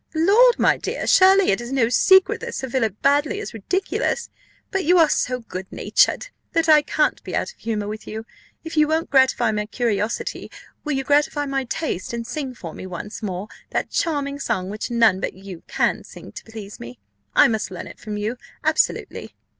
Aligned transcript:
"Lord, 0.15 0.57
my 0.57 0.77
dear, 0.77 1.05
surely 1.05 1.51
it 1.51 1.61
is 1.61 1.71
no 1.71 1.87
secret 1.87 2.41
that 2.41 2.55
Sir 2.55 2.67
Philip 2.67 2.99
Baddely 3.03 3.37
is 3.37 3.53
ridiculous; 3.53 4.31
but 4.71 4.83
you 4.83 4.97
are 4.97 5.07
so 5.07 5.41
good 5.41 5.71
natured 5.71 6.29
that 6.53 6.67
I 6.67 6.81
can't 6.81 7.23
be 7.23 7.35
out 7.35 7.51
of 7.53 7.59
humour 7.59 7.87
with 7.87 8.07
you. 8.07 8.25
If 8.63 8.75
you 8.77 8.87
won't 8.87 9.11
gratify 9.11 9.51
my 9.51 9.67
curiosity, 9.67 10.49
will 10.83 10.93
you 10.93 11.03
gratify 11.03 11.45
my 11.45 11.65
taste, 11.65 12.13
and 12.13 12.25
sing 12.25 12.55
for 12.55 12.73
me 12.73 12.87
once 12.87 13.21
more 13.21 13.47
that 13.69 13.91
charming 13.91 14.39
song 14.39 14.71
which 14.71 14.89
none 14.89 15.19
but 15.19 15.35
you 15.35 15.61
can 15.67 16.03
sing 16.03 16.31
to 16.31 16.43
please 16.45 16.79
me? 16.79 16.97
I 17.35 17.47
must 17.47 17.69
learn 17.69 17.85
it 17.85 17.99
from 17.99 18.17
you, 18.17 18.37
absolutely." 18.63 19.35